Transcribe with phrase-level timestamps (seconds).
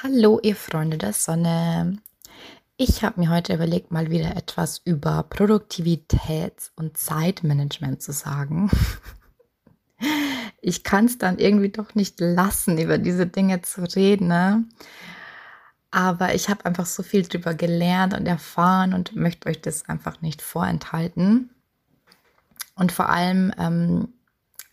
[0.00, 1.98] Hallo, ihr Freunde der Sonne.
[2.78, 8.70] Ich habe mir heute überlegt, mal wieder etwas über Produktivitäts- und Zeitmanagement zu sagen.
[10.64, 14.28] Ich kann es dann irgendwie doch nicht lassen, über diese Dinge zu reden.
[14.28, 14.64] Ne?
[15.90, 20.22] Aber ich habe einfach so viel drüber gelernt und erfahren und möchte euch das einfach
[20.22, 21.50] nicht vorenthalten.
[22.76, 24.08] Und vor allem, ähm,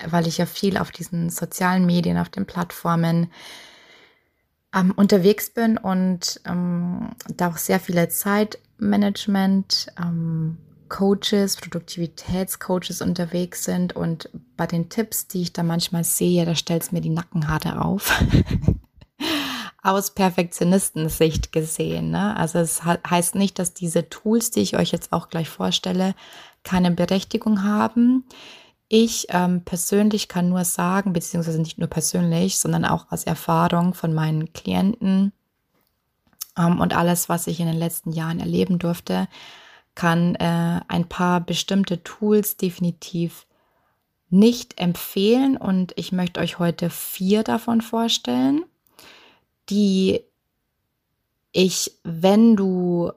[0.06, 3.32] weil ich ja viel auf diesen sozialen Medien, auf den Plattformen
[4.76, 10.58] ähm, unterwegs bin und ähm, da auch sehr viele Zeitmanagement, ähm,
[10.90, 16.84] Coaches, Produktivitätscoaches unterwegs sind und bei den Tipps, die ich da manchmal sehe, da stellt
[16.84, 18.22] es mir die Nackenhaare auf.
[19.82, 22.12] Aus Perfektionistensicht gesehen.
[22.12, 22.36] Ne?
[22.36, 26.16] Also es heißt nicht, dass diese Tools, die ich euch jetzt auch gleich vorstelle,
[26.64, 28.26] keine Berechtigung haben.
[28.90, 34.14] Ich ähm, persönlich kann nur sagen, beziehungsweise nicht nur persönlich, sondern auch aus Erfahrung von
[34.14, 35.32] meinen Klienten
[36.58, 39.28] ähm, und alles, was ich in den letzten Jahren erleben durfte,
[39.94, 43.46] kann äh, ein paar bestimmte Tools definitiv
[44.30, 45.56] nicht empfehlen.
[45.56, 48.66] Und ich möchte euch heute vier davon vorstellen,
[49.70, 50.22] die
[51.52, 53.12] ich, wenn du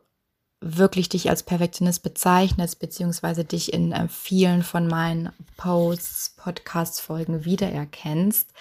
[0.62, 8.52] wirklich dich als Perfektionist bezeichnest, beziehungsweise dich in äh, vielen von meinen Posts, Podcast-Folgen wiedererkennst,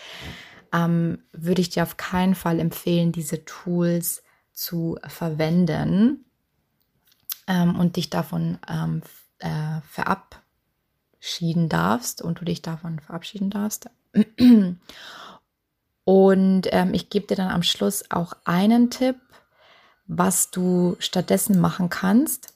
[0.74, 6.26] ähm, würde ich dir auf keinen Fall empfehlen, diese Tools zu verwenden
[7.48, 9.02] ähm, und dich davon ähm,
[9.40, 13.90] äh, verabschieden darfst und du dich davon verabschieden darfst.
[16.04, 19.18] Und ähm, ich gebe dir dann am Schluss auch einen Tipp,
[20.14, 22.54] was du stattdessen machen kannst,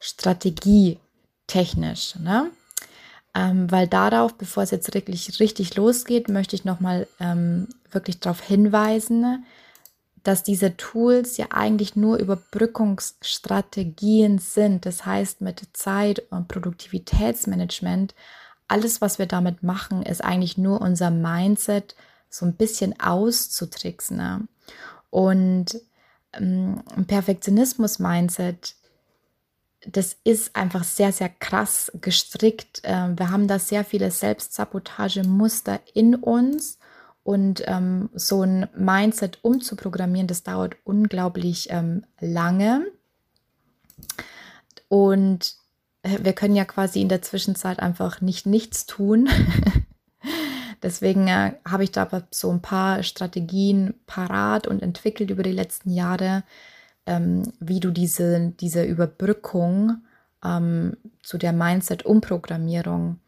[0.00, 2.16] strategietechnisch.
[2.16, 2.50] Ne?
[3.34, 8.42] Ähm, weil darauf, bevor es jetzt wirklich richtig losgeht, möchte ich nochmal ähm, wirklich darauf
[8.42, 9.46] hinweisen,
[10.22, 14.84] dass diese Tools ja eigentlich nur Überbrückungsstrategien sind.
[14.84, 18.14] Das heißt, mit Zeit- und Produktivitätsmanagement,
[18.66, 21.96] alles, was wir damit machen, ist eigentlich nur unser Mindset
[22.28, 24.18] so ein bisschen auszutricksen.
[24.18, 24.46] Ne?
[25.08, 25.80] Und
[26.32, 28.74] Perfektionismus-Mindset,
[29.86, 32.80] das ist einfach sehr, sehr krass gestrickt.
[32.84, 36.78] Ähm, wir haben da sehr viele Selbstsabotagemuster in uns
[37.22, 42.86] und ähm, so ein Mindset umzuprogrammieren, das dauert unglaublich ähm, lange.
[44.88, 45.54] Und
[46.02, 49.28] äh, wir können ja quasi in der Zwischenzeit einfach nicht nichts tun.
[50.82, 55.90] Deswegen äh, habe ich da so ein paar Strategien parat und entwickelt über die letzten
[55.90, 56.44] Jahre,
[57.06, 60.02] ähm, wie du diese, diese Überbrückung
[60.44, 63.18] ähm, zu der Mindset-Umprogrammierung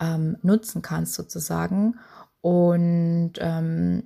[0.00, 1.98] ähm, nutzen kannst, sozusagen.
[2.40, 4.04] Und ähm,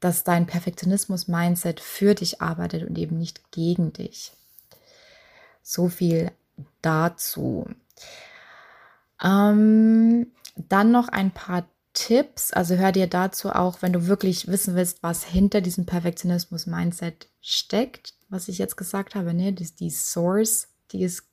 [0.00, 4.32] dass dein Perfektionismus-Mindset für dich arbeitet und eben nicht gegen dich.
[5.62, 6.30] So viel
[6.82, 7.66] dazu.
[9.22, 10.26] Ähm,
[10.56, 12.52] dann noch ein paar Tipps.
[12.52, 18.14] Also hör dir dazu auch, wenn du wirklich wissen willst, was hinter diesem Perfektionismus-Mindset steckt,
[18.28, 19.52] was ich jetzt gesagt habe, ne?
[19.52, 21.26] Das ist die Source, die es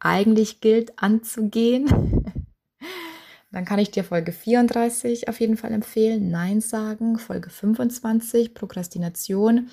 [0.00, 2.24] eigentlich gilt anzugehen.
[3.52, 6.30] Dann kann ich dir Folge 34 auf jeden Fall empfehlen.
[6.30, 7.18] Nein sagen.
[7.18, 9.70] Folge 25, Prokrastination.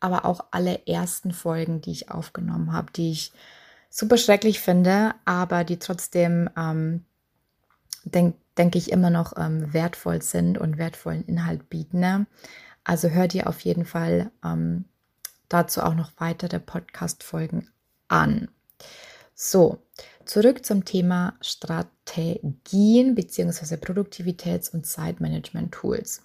[0.00, 3.32] Aber auch alle ersten Folgen, die ich aufgenommen habe, die ich
[3.90, 7.04] super schrecklich finde, aber die trotzdem ähm,
[8.14, 12.00] denk, denke ich, immer noch ähm, wertvoll sind und wertvollen Inhalt bieten.
[12.00, 12.26] Ne?
[12.84, 14.84] Also hör dir auf jeden Fall ähm,
[15.48, 17.70] dazu auch noch weitere Podcast-Folgen
[18.08, 18.48] an.
[19.34, 19.78] So,
[20.24, 23.76] zurück zum Thema Strategien bzw.
[23.76, 26.22] Produktivitäts- und Zeitmanagement-Tools.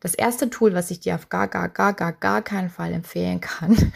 [0.00, 3.40] Das erste Tool, was ich dir auf gar, gar, gar, gar, gar keinen Fall empfehlen
[3.40, 3.76] kann,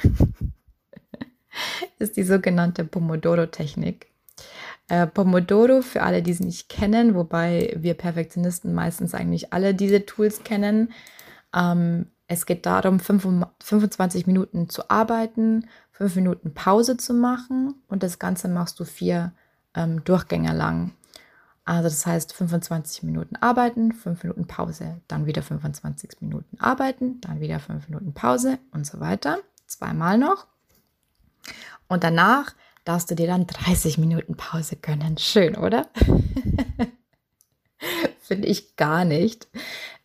[1.99, 4.07] ist die sogenannte Pomodoro-Technik.
[4.89, 10.07] Äh, Pomodoro, für alle, die es nicht kennen, wobei wir Perfektionisten meistens eigentlich alle diese
[10.07, 10.93] Tools kennen.
[11.55, 18.19] Ähm, es geht darum, 25 Minuten zu arbeiten, 5 Minuten Pause zu machen und das
[18.19, 19.33] Ganze machst du vier
[19.75, 20.93] ähm, Durchgänge lang.
[21.65, 27.41] Also das heißt 25 Minuten arbeiten, 5 Minuten Pause, dann wieder 25 Minuten arbeiten, dann
[27.41, 29.39] wieder 5 Minuten Pause und so weiter.
[29.67, 30.47] Zweimal noch.
[31.89, 32.55] Und danach
[32.87, 35.19] darfst du dir dann 30 Minuten Pause gönnen.
[35.19, 35.89] Schön, oder?
[38.23, 39.49] finde ich gar nicht.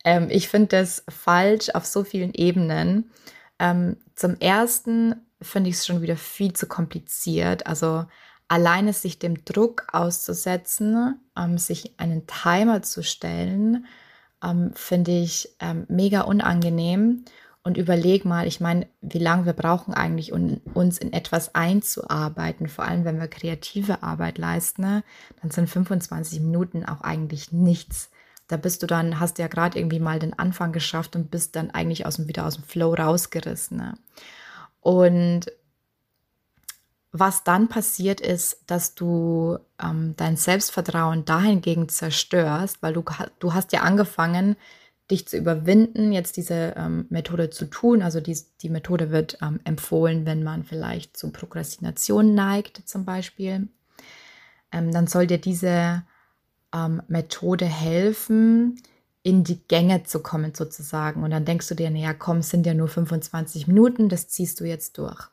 [0.04, 3.10] Ähm, ich finde das falsch auf so vielen Ebenen.
[3.58, 7.66] Ähm, zum ersten finde ich es schon wieder viel zu kompliziert.
[7.66, 8.04] Also
[8.48, 13.86] alleine sich dem Druck auszusetzen, ähm, sich einen Timer zu stellen,
[14.42, 17.24] ähm, finde ich ähm, mega unangenehm.
[17.64, 22.68] Und überleg mal, ich meine, wie lange wir brauchen eigentlich, um uns in etwas einzuarbeiten,
[22.68, 25.04] vor allem wenn wir kreative Arbeit leisten, ne?
[25.40, 28.10] dann sind 25 Minuten auch eigentlich nichts.
[28.48, 31.70] Da bist du dann, hast ja gerade irgendwie mal den Anfang geschafft und bist dann
[31.70, 33.76] eigentlich aus dem, wieder aus dem Flow rausgerissen.
[33.76, 33.94] Ne?
[34.80, 35.46] Und
[37.12, 43.04] was dann passiert ist, dass du ähm, dein Selbstvertrauen dahingegen zerstörst, weil du,
[43.38, 44.56] du hast ja angefangen,
[45.10, 48.02] dich zu überwinden, jetzt diese ähm, Methode zu tun.
[48.02, 53.68] Also die, die Methode wird ähm, empfohlen, wenn man vielleicht zu Prokrastination neigt, zum Beispiel.
[54.70, 56.04] Ähm, dann soll dir diese
[56.74, 58.80] ähm, Methode helfen,
[59.22, 61.22] in die Gänge zu kommen sozusagen.
[61.22, 64.64] Und dann denkst du dir, naja, komm, sind ja nur 25 Minuten, das ziehst du
[64.64, 65.28] jetzt durch.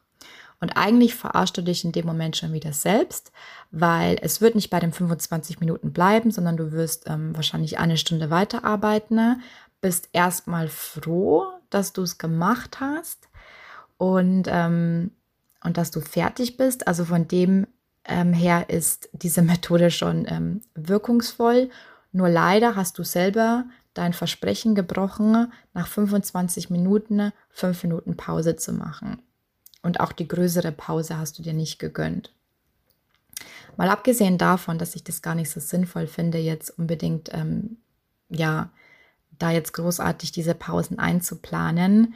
[0.62, 3.32] Und eigentlich verarschst du dich in dem Moment schon wieder selbst,
[3.72, 7.98] weil es wird nicht bei den 25 Minuten bleiben, sondern du wirst ähm, wahrscheinlich eine
[7.98, 9.42] Stunde weiterarbeiten,
[9.82, 13.30] bist erstmal froh, dass du es gemacht hast
[13.98, 15.12] und, ähm,
[15.64, 16.88] und dass du fertig bist.
[16.88, 17.68] Also von dem
[18.04, 21.70] ähm, her ist diese Methode schon ähm, wirkungsvoll.
[22.12, 28.74] Nur leider hast du selber dein Versprechen gebrochen, nach 25 Minuten fünf Minuten Pause zu
[28.74, 29.22] machen.
[29.82, 32.34] Und auch die größere Pause hast du dir nicht gegönnt.
[33.78, 37.78] Mal abgesehen davon, dass ich das gar nicht so sinnvoll finde, jetzt unbedingt, ähm,
[38.30, 38.72] ja,
[39.38, 42.14] da jetzt großartig diese Pausen einzuplanen.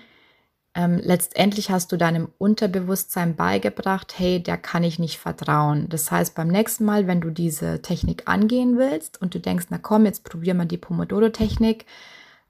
[0.76, 5.88] Ähm, letztendlich hast du deinem Unterbewusstsein beigebracht, hey, der kann ich nicht vertrauen.
[5.88, 9.78] Das heißt, beim nächsten Mal, wenn du diese Technik angehen willst und du denkst, na
[9.78, 11.86] komm, jetzt probier mal die Pomodoro-Technik,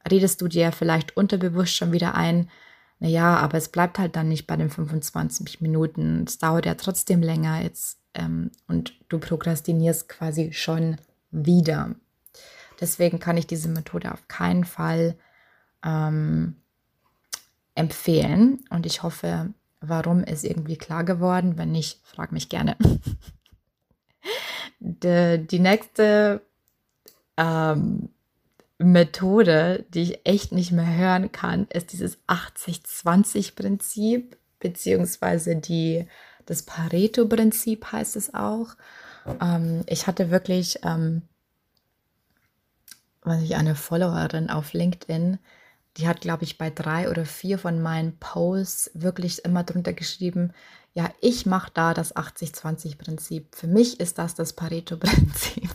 [0.09, 2.50] redest du dir vielleicht unterbewusst schon wieder ein,
[3.04, 6.24] naja, aber es bleibt halt dann nicht bei den 25 Minuten.
[6.26, 10.96] Es dauert ja trotzdem länger jetzt ähm, und du prokrastinierst quasi schon
[11.30, 11.96] wieder.
[12.80, 15.18] Deswegen kann ich diese Methode auf keinen Fall
[15.84, 16.56] ähm,
[17.76, 18.64] empfehlen.
[18.70, 21.58] Und ich hoffe, warum ist irgendwie klar geworden.
[21.58, 22.78] Wenn nicht, frag mich gerne.
[24.80, 26.42] die, die nächste
[27.36, 28.08] ähm,
[28.83, 36.07] Methode, die ich echt nicht mehr hören kann, ist dieses 80-20-Prinzip, beziehungsweise die,
[36.45, 38.75] das Pareto-Prinzip heißt es auch.
[39.41, 41.24] Ähm, ich hatte wirklich, ähm,
[43.21, 45.39] was ich eine Followerin auf LinkedIn,
[45.97, 50.53] die hat, glaube ich, bei drei oder vier von meinen Posts wirklich immer drunter geschrieben,
[50.95, 53.56] ja, ich mache da das 80-20-Prinzip.
[53.56, 55.69] Für mich ist das das Pareto-Prinzip.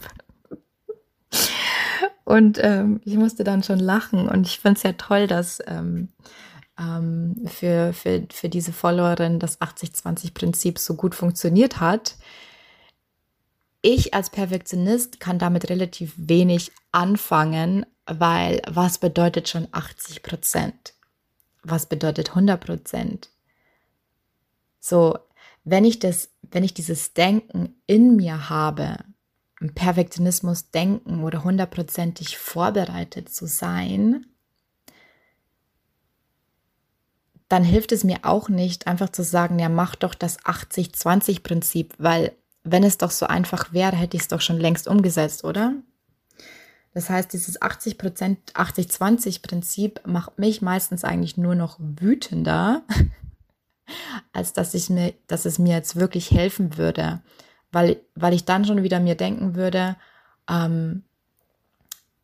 [2.29, 6.11] Und ähm, ich musste dann schon lachen und ich finde es ja toll, dass ähm,
[6.79, 12.17] ähm, für, für, für diese Followerin das 80-20-Prinzip so gut funktioniert hat.
[13.81, 20.93] Ich als Perfektionist kann damit relativ wenig anfangen, weil was bedeutet schon 80 Prozent?
[21.63, 23.31] Was bedeutet 100 Prozent?
[24.81, 25.19] So,
[25.65, 28.99] wenn ich das, wenn ich dieses Denken in mir habe,
[29.75, 34.27] Perfektionismus denken oder hundertprozentig vorbereitet zu sein,
[37.49, 42.33] dann hilft es mir auch nicht, einfach zu sagen, ja, mach doch das 80-20-Prinzip, weil
[42.63, 45.75] wenn es doch so einfach wäre, hätte ich es doch schon längst umgesetzt, oder?
[46.93, 52.83] Das heißt, dieses 80%, 80-20-Prinzip macht mich meistens eigentlich nur noch wütender,
[54.33, 57.23] als dass ich mir, dass es mir jetzt wirklich helfen würde
[57.73, 59.97] weil, weil ich dann schon wieder mir denken würde,
[60.49, 61.05] ähm,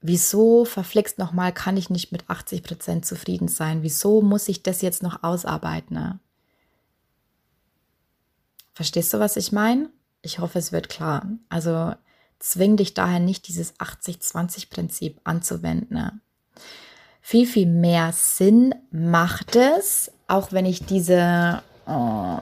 [0.01, 3.83] wieso verflixt nochmal kann ich nicht mit 80 Prozent zufrieden sein?
[3.83, 5.97] Wieso muss ich das jetzt noch ausarbeiten?
[5.97, 6.19] Ne?
[8.75, 9.91] Verstehst du, was ich meine?
[10.23, 11.27] Ich hoffe, es wird klar.
[11.49, 11.95] Also
[12.39, 15.97] zwing dich daher nicht, dieses 80-20-Prinzip anzuwenden.
[15.97, 16.21] Ne?
[17.21, 22.39] Viel, viel mehr Sinn macht es, auch wenn ich diese oh,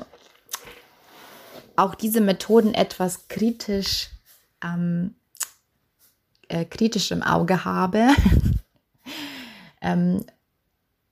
[1.77, 4.11] auch diese Methoden etwas kritisch,
[4.63, 5.15] ähm,
[6.49, 8.09] äh, kritisch im Auge habe.
[9.81, 10.25] ähm,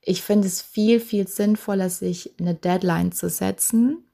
[0.01, 4.05] ich finde es viel, viel sinnvoller, sich eine Deadline zu setzen,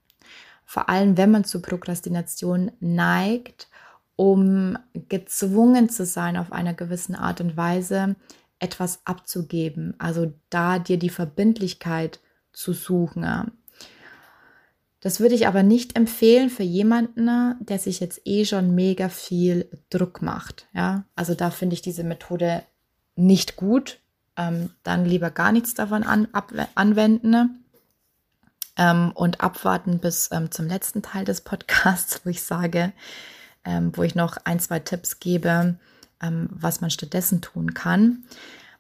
[0.66, 3.70] vor allem wenn man zur Prokrastination neigt,
[4.18, 4.78] um
[5.08, 8.16] gezwungen zu sein, auf einer gewissen Art und Weise
[8.60, 9.94] etwas abzugeben.
[10.00, 12.20] Also da dir die Verbindlichkeit
[12.52, 13.52] zu suchen.
[15.00, 19.70] Das würde ich aber nicht empfehlen für jemanden, der sich jetzt eh schon mega viel
[19.90, 20.68] Druck macht.
[20.74, 22.64] Ja, also da finde ich diese Methode
[23.16, 24.00] nicht gut.
[24.36, 27.64] Ähm, dann lieber gar nichts davon an, ab, anwenden
[28.78, 32.94] ähm, und abwarten bis ähm, zum letzten Teil des Podcasts, wo ich sage,
[33.66, 35.80] ähm, wo ich noch ein, zwei Tipps gebe,
[36.22, 38.24] ähm, was man stattdessen tun kann.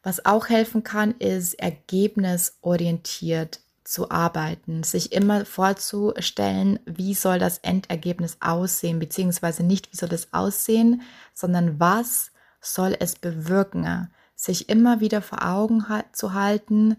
[0.03, 8.35] Was auch helfen kann, ist ergebnisorientiert zu arbeiten, sich immer vorzustellen, wie soll das Endergebnis
[8.41, 11.03] aussehen, beziehungsweise nicht, wie soll es aussehen,
[11.33, 16.97] sondern was soll es bewirken, sich immer wieder vor Augen zu halten,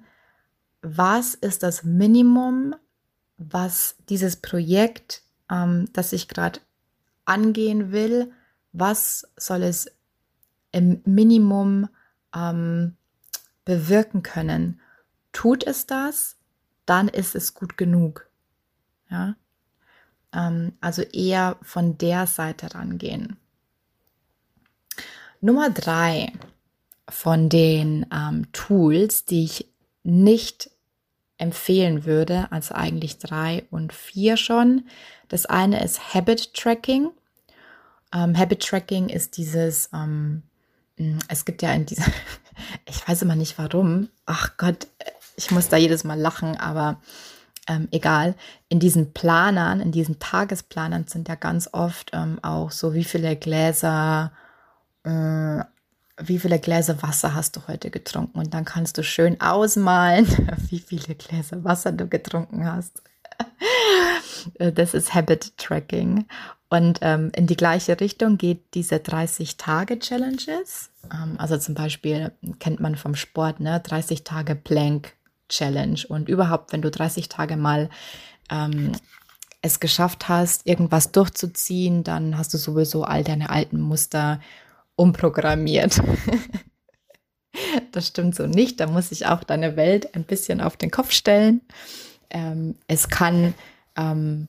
[0.80, 2.74] was ist das Minimum,
[3.36, 6.60] was dieses Projekt, ähm, das ich gerade
[7.26, 8.32] angehen will,
[8.72, 9.92] was soll es
[10.72, 11.90] im Minimum
[12.34, 12.96] ähm,
[13.66, 14.80] bewirken können.
[15.32, 16.37] Tut es das,
[16.88, 18.28] dann ist es gut genug.
[19.10, 19.36] Ja?
[20.32, 23.36] Ähm, also eher von der Seite rangehen.
[25.40, 26.32] Nummer drei
[27.08, 29.68] von den ähm, Tools, die ich
[30.02, 30.70] nicht
[31.38, 34.88] empfehlen würde, also eigentlich drei und vier schon.
[35.28, 37.10] Das eine ist Habit Tracking.
[38.12, 40.42] Ähm, Habit Tracking ist dieses, ähm,
[41.28, 42.04] es gibt ja in dieser,
[42.86, 44.88] ich weiß immer nicht warum, ach Gott,
[45.38, 47.00] ich muss da jedes Mal lachen, aber
[47.68, 48.34] ähm, egal.
[48.68, 53.36] In diesen Planern, in diesen Tagesplanern sind ja ganz oft ähm, auch so, wie viele
[53.36, 54.32] Gläser
[55.04, 55.62] äh,
[56.20, 58.38] wie viele Gläser Wasser hast du heute getrunken?
[58.38, 60.26] Und dann kannst du schön ausmalen,
[60.68, 63.02] wie viele Gläser Wasser du getrunken hast.
[64.58, 66.26] Das ist Habit Tracking.
[66.70, 70.90] Und ähm, in die gleiche Richtung geht diese 30-Tage-Challenges.
[71.12, 73.80] Ähm, also zum Beispiel kennt man vom Sport, ne?
[73.80, 75.14] 30 Tage Plank
[75.48, 76.00] Challenge.
[76.08, 77.90] Und überhaupt, wenn du 30 Tage mal
[78.50, 78.92] ähm,
[79.62, 84.40] es geschafft hast, irgendwas durchzuziehen, dann hast du sowieso all deine alten Muster
[84.96, 86.00] umprogrammiert.
[87.92, 88.80] das stimmt so nicht.
[88.80, 91.60] Da muss ich auch deine Welt ein bisschen auf den Kopf stellen.
[92.30, 93.54] Ähm, es kann,
[93.96, 94.48] ähm,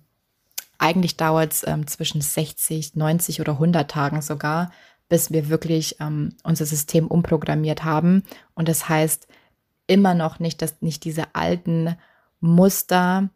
[0.77, 4.71] eigentlich dauert es ähm, zwischen 60, 90 oder 100 Tagen sogar,
[5.07, 8.23] bis wir wirklich ähm, unser System umprogrammiert haben.
[8.53, 9.27] Und das heißt
[9.89, 11.97] immer noch nicht, dass nicht diese alten
[12.39, 13.29] Muster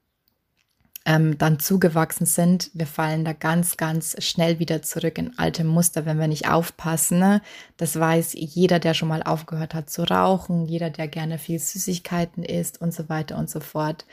[1.06, 2.70] ähm, dann zugewachsen sind.
[2.74, 7.20] Wir fallen da ganz, ganz schnell wieder zurück in alte Muster, wenn wir nicht aufpassen.
[7.20, 7.42] Ne?
[7.78, 12.44] Das weiß jeder, der schon mal aufgehört hat zu rauchen, jeder, der gerne viel Süßigkeiten
[12.44, 14.06] isst und so weiter und so fort.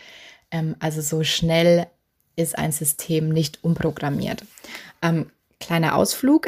[0.50, 1.86] Ähm, also so schnell
[2.34, 4.44] ist ein System nicht umprogrammiert.
[5.02, 5.30] Ähm,
[5.60, 6.46] kleiner Ausflug,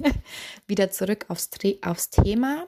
[0.66, 1.48] wieder zurück aufs,
[1.82, 2.66] aufs Thema.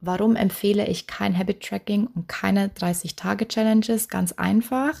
[0.00, 4.08] Warum empfehle ich kein Habit Tracking und keine 30-Tage-Challenges?
[4.08, 4.96] Ganz einfach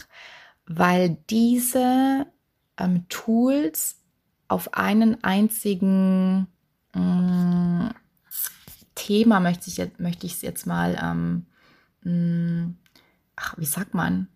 [0.72, 2.26] weil diese
[2.76, 3.96] ähm, Tools
[4.46, 6.46] auf einen einzigen
[6.94, 7.92] äh,
[8.94, 11.46] Thema möchte ich jetzt, möchte ich es jetzt mal, ähm,
[12.04, 12.76] mh, mm,
[13.34, 14.28] ach, wie sagt man?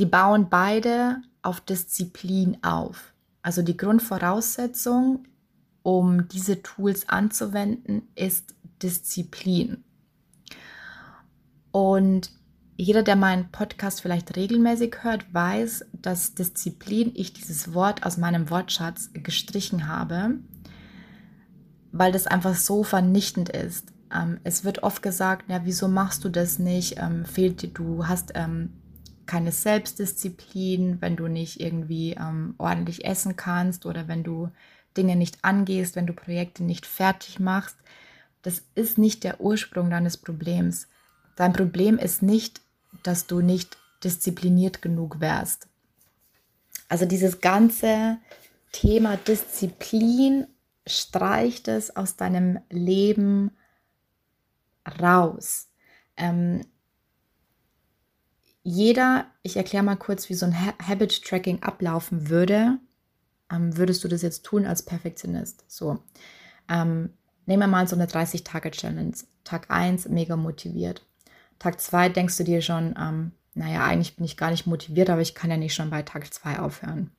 [0.00, 3.14] Die bauen beide auf Disziplin auf.
[3.42, 5.28] Also die Grundvoraussetzung,
[5.84, 9.84] um diese Tools anzuwenden, ist Disziplin.
[11.70, 12.30] Und
[12.76, 18.50] jeder, der meinen Podcast vielleicht regelmäßig hört, weiß, dass Disziplin ich dieses Wort aus meinem
[18.50, 20.38] Wortschatz gestrichen habe,
[21.92, 23.92] weil das einfach so vernichtend ist.
[24.14, 26.98] Ähm, es wird oft gesagt, ja, wieso machst du das nicht?
[26.98, 28.74] Ähm, fehlt dir, du hast ähm,
[29.24, 34.50] keine Selbstdisziplin, wenn du nicht irgendwie ähm, ordentlich essen kannst oder wenn du
[34.96, 37.76] Dinge nicht angehst, wenn du Projekte nicht fertig machst.
[38.46, 40.86] Das ist nicht der Ursprung deines Problems.
[41.34, 42.60] Dein Problem ist nicht,
[43.02, 45.66] dass du nicht diszipliniert genug wärst.
[46.88, 48.18] Also dieses ganze
[48.70, 50.46] Thema Disziplin
[50.86, 53.50] streicht es aus deinem Leben
[55.00, 55.66] raus.
[56.16, 56.64] Ähm,
[58.62, 62.78] jeder, ich erkläre mal kurz, wie so ein Habit Tracking ablaufen würde.
[63.50, 65.64] Ähm, würdest du das jetzt tun als Perfektionist?
[65.66, 65.98] So,
[66.68, 67.10] ähm,
[67.46, 69.16] nehmen wir mal so eine 30-Tage-Challenge.
[69.44, 71.04] Tag 1, mega motiviert.
[71.58, 75.22] Tag 2 denkst du dir schon, ähm, naja, eigentlich bin ich gar nicht motiviert, aber
[75.22, 77.10] ich kann ja nicht schon bei Tag 2 aufhören.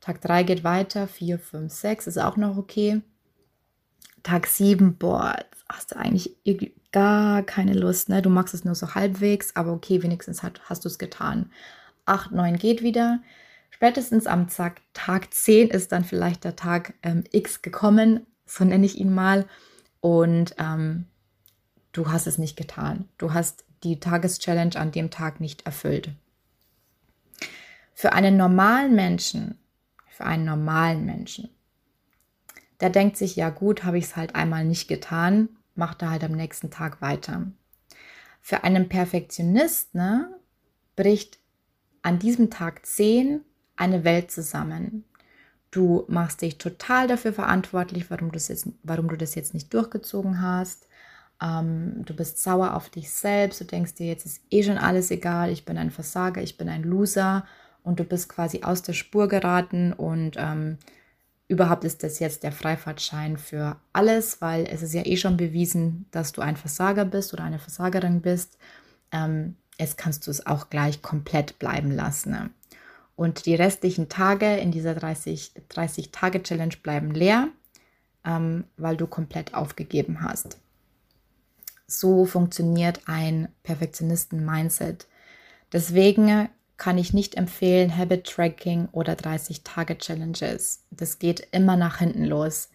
[0.00, 3.02] Tag 3 geht weiter, 4, 5, 6 ist auch noch okay.
[4.22, 5.36] Tag 7, boah,
[5.68, 6.38] hast du eigentlich
[6.92, 8.22] gar keine Lust, ne?
[8.22, 11.50] Du machst es nur so halbwegs, aber okay, wenigstens hat, hast du es getan.
[12.06, 13.20] 8, 9 geht wieder.
[13.70, 18.86] Spätestens am Tag, Tag 10 ist dann vielleicht der Tag ähm, X gekommen, so nenne
[18.86, 19.46] ich ihn mal.
[20.00, 21.06] Und ähm,
[21.92, 23.08] du hast es nicht getan.
[23.18, 26.10] Du hast die Tageschallenge an dem Tag nicht erfüllt.
[27.94, 29.58] Für einen normalen Menschen,
[30.08, 31.48] für einen normalen Menschen,
[32.80, 36.24] der denkt sich, ja gut, habe ich es halt einmal nicht getan, macht er halt
[36.24, 37.50] am nächsten Tag weiter.
[38.40, 40.30] Für einen Perfektionist ne,
[40.96, 41.38] bricht
[42.02, 43.40] an diesem Tag 10
[43.76, 45.04] eine Welt zusammen.
[45.70, 50.86] Du machst dich total dafür verantwortlich, warum, jetzt, warum du das jetzt nicht durchgezogen hast.
[51.42, 55.10] ähm, du bist sauer auf dich selbst, du denkst dir, jetzt ist eh schon alles
[55.12, 57.46] egal, ich bin ein Versager, ich bin ein Loser
[57.84, 60.78] und du bist quasi aus der Spur geraten und ähm,
[61.48, 66.06] überhaupt ist das jetzt der Freifahrtschein für alles, weil es ist ja eh schon bewiesen,
[66.10, 68.58] dass du ein Versager bist oder eine Versagerin bist.
[69.12, 72.32] Ähm, jetzt kannst du es auch gleich komplett bleiben lassen.
[72.32, 72.50] Ne?
[73.18, 77.48] Und die restlichen Tage in dieser 30-Tage-Challenge 30 bleiben leer,
[78.24, 80.58] ähm, weil du komplett aufgegeben hast.
[81.88, 85.08] So funktioniert ein Perfektionisten-Mindset.
[85.72, 90.84] Deswegen kann ich nicht empfehlen Habit Tracking oder 30-Tage-Challenges.
[90.92, 92.68] Das geht immer nach hinten los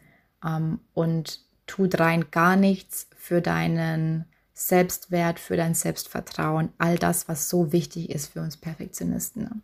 [0.45, 7.47] ähm, und tut rein gar nichts für deinen Selbstwert, für dein Selbstvertrauen, all das, was
[7.47, 9.63] so wichtig ist für uns Perfektionisten.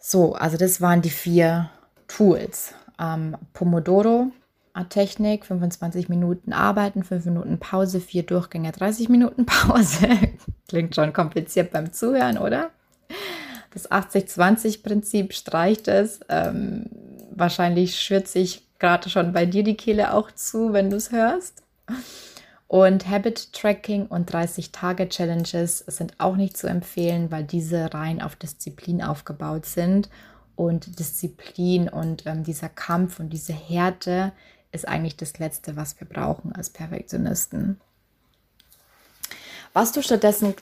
[0.00, 1.70] So, also das waren die vier
[2.06, 2.74] Tools.
[2.98, 4.32] Ähm, Pomodoro
[4.84, 10.08] Technik, 25 Minuten arbeiten, 5 Minuten Pause, 4 Durchgänge, 30 Minuten Pause.
[10.68, 12.70] Klingt schon kompliziert beim Zuhören, oder?
[13.72, 16.20] Das 80-20-Prinzip streicht es.
[16.28, 16.86] Ähm,
[17.30, 21.62] wahrscheinlich schwirrt sich gerade schon bei dir die Kehle auch zu, wenn du es hörst.
[22.68, 29.02] Und Habit Tracking und 30-Tage-Challenges sind auch nicht zu empfehlen, weil diese rein auf Disziplin
[29.02, 30.10] aufgebaut sind.
[30.54, 34.32] Und Disziplin und ähm, dieser Kampf und diese Härte
[34.70, 37.80] ist eigentlich das Letzte, was wir brauchen als Perfektionisten.
[39.72, 40.54] Was du stattdessen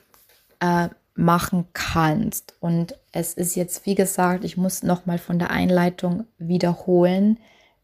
[0.61, 6.27] äh, machen kannst, und es ist jetzt, wie gesagt, ich muss nochmal von der Einleitung
[6.39, 7.39] wiederholen,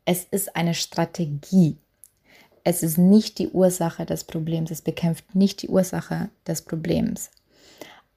[0.04, 1.78] es ist eine Strategie.
[2.64, 7.30] Es ist nicht die Ursache des Problems, es bekämpft nicht die Ursache des Problems.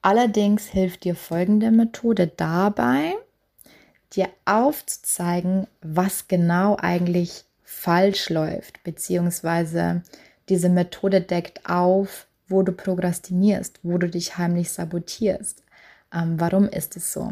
[0.02, 3.16] Allerdings hilft dir folgende Methode dabei,
[4.14, 10.04] dir aufzuzeigen, was genau eigentlich falsch läuft, beziehungsweise
[10.50, 15.64] diese Methode deckt auf, wo du prokrastinierst, wo du dich heimlich sabotierst.
[16.14, 17.32] Ähm, warum ist es so?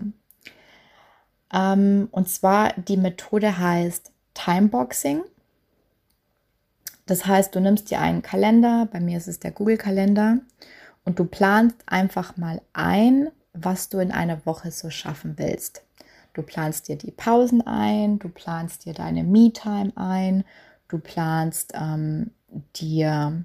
[1.54, 5.21] Ähm, und zwar die Methode heißt Timeboxing.
[7.06, 10.39] Das heißt, du nimmst dir einen Kalender, bei mir ist es der Google-Kalender,
[11.06, 15.84] und du planst einfach mal ein, was du in einer Woche so schaffen willst.
[16.34, 20.44] Du planst dir die Pausen ein, du planst dir deine Me-Time ein,
[20.88, 22.32] du planst ähm,
[22.76, 23.44] dir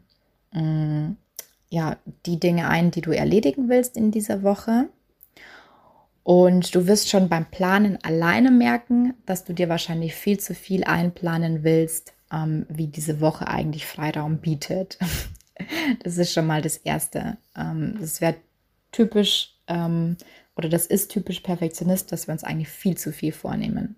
[0.53, 1.17] mh, mm,
[1.71, 4.89] ja, die Dinge ein, die du erledigen willst in dieser Woche.
[6.23, 10.85] Und du wirst schon beim Planen alleine merken, dass du dir wahrscheinlich viel zu viel
[10.85, 14.99] einplanen willst, ähm, wie diese Woche eigentlich Freiraum bietet.
[16.03, 17.39] das ist schon mal das Erste.
[17.57, 18.37] Ähm, das wäre
[18.93, 20.17] typisch ähm,
[20.57, 23.97] oder das ist typisch Perfektionist, dass wir uns eigentlich viel zu viel vornehmen.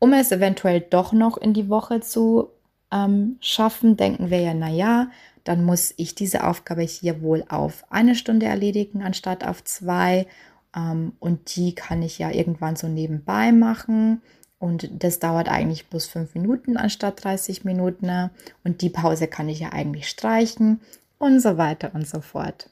[0.00, 2.50] Um es eventuell doch noch in die Woche zu
[2.90, 5.10] ähm, schaffen, denken wir ja, naja,
[5.44, 10.26] dann muss ich diese Aufgabe hier wohl auf eine Stunde erledigen, anstatt auf zwei.
[10.74, 14.22] Ähm, und die kann ich ja irgendwann so nebenbei machen.
[14.64, 18.30] Und das dauert eigentlich bloß fünf Minuten anstatt 30 Minuten.
[18.64, 20.80] Und die Pause kann ich ja eigentlich streichen
[21.18, 22.70] und so weiter und so fort.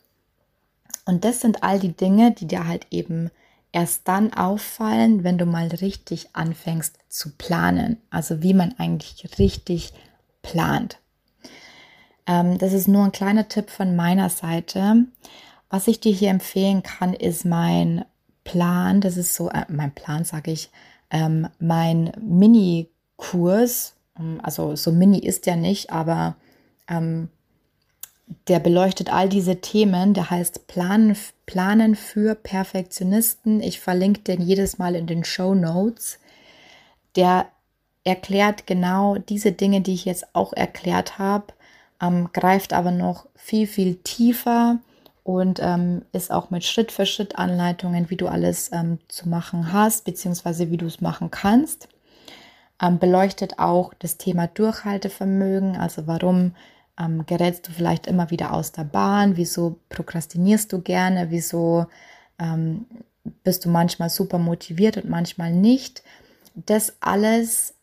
[1.05, 3.31] Und das sind all die Dinge, die dir halt eben
[3.73, 7.99] erst dann auffallen, wenn du mal richtig anfängst zu planen.
[8.09, 9.93] Also wie man eigentlich richtig
[10.41, 10.99] plant.
[12.27, 15.05] Ähm, das ist nur ein kleiner Tipp von meiner Seite.
[15.69, 18.07] Was ich dir hier empfehlen kann, ist mein
[18.45, 19.03] Plan.
[19.03, 20.71] Das ist so, äh, mein Plan sage ich,
[21.13, 23.95] ähm, mein Mini-Kurs.
[24.43, 26.37] Also so mini ist der nicht, aber
[26.89, 27.29] ähm,
[28.49, 30.15] der beleuchtet all diese Themen.
[30.15, 33.61] Der heißt Planen, Planen für Perfektionisten.
[33.61, 36.19] Ich verlinke den jedes Mal in den Show Notes.
[37.15, 37.47] Der
[38.05, 41.47] erklärt genau diese Dinge, die ich jetzt auch erklärt habe,
[42.01, 44.79] ähm, greift aber noch viel, viel tiefer
[45.25, 49.73] und ähm, ist auch mit Schritt für Schritt Anleitungen, wie du alles ähm, zu machen
[49.73, 51.89] hast, beziehungsweise wie du es machen kannst.
[52.81, 56.55] Ähm, beleuchtet auch das Thema Durchhaltevermögen, also warum
[56.99, 59.37] ähm, gerätst du vielleicht immer wieder aus der Bahn?
[59.37, 61.31] Wieso prokrastinierst du gerne?
[61.31, 61.87] Wieso
[62.39, 62.87] ähm,
[63.45, 66.03] bist du manchmal super motiviert und manchmal nicht?
[66.55, 67.75] Das alles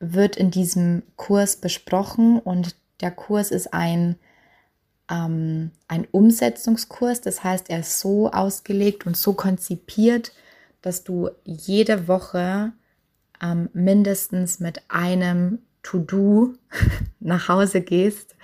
[0.00, 4.16] wird in diesem Kurs besprochen und der Kurs ist ein,
[5.10, 7.20] ähm, ein Umsetzungskurs.
[7.20, 10.32] Das heißt, er ist so ausgelegt und so konzipiert,
[10.82, 12.72] dass du jede Woche
[13.42, 16.54] ähm, mindestens mit einem To-Do
[17.20, 18.34] nach Hause gehst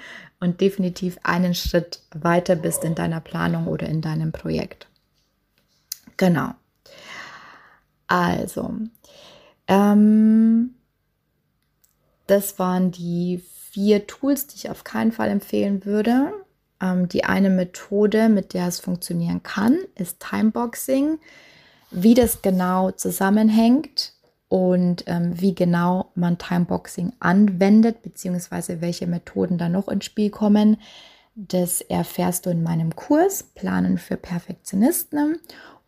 [0.40, 4.88] und definitiv einen Schritt weiter bist in deiner Planung oder in deinem Projekt.
[6.16, 6.54] Genau.
[8.06, 8.74] Also,
[9.68, 10.74] ähm,
[12.26, 16.32] das waren die vier Tools, die ich auf keinen Fall empfehlen würde.
[16.82, 21.18] Ähm, die eine Methode, mit der es funktionieren kann, ist Timeboxing.
[21.90, 24.12] Wie das genau zusammenhängt
[24.48, 30.78] und ähm, wie genau man Timeboxing anwendet, beziehungsweise welche Methoden da noch ins Spiel kommen,
[31.34, 35.38] das erfährst du in meinem Kurs Planen für Perfektionisten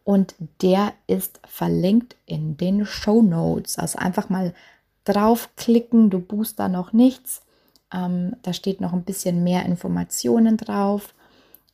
[0.05, 3.79] und der ist verlinkt in den Show Notes.
[3.79, 4.55] Also einfach mal
[5.05, 7.43] draufklicken, du buchst da noch nichts.
[7.93, 11.15] Ähm, da steht noch ein bisschen mehr Informationen drauf.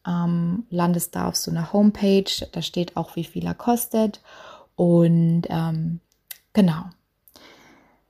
[0.06, 4.20] Ähm, landest da auf so einer Homepage, da steht auch, wie viel er kostet.
[4.76, 6.00] Und ähm,
[6.52, 6.84] genau.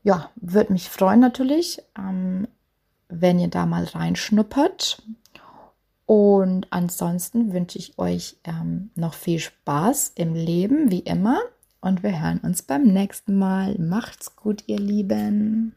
[0.02, 2.46] Ja, würde mich freuen natürlich, ähm,
[3.08, 5.02] wenn ihr da mal reinschnuppert.
[6.06, 11.38] Und ansonsten wünsche ich euch ähm, noch viel Spaß im Leben, wie immer.
[11.80, 13.76] Und wir hören uns beim nächsten Mal.
[13.78, 15.74] Macht's gut, ihr Lieben.